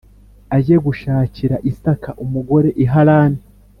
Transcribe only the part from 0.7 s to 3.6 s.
gushakira Isaka umugore i Harani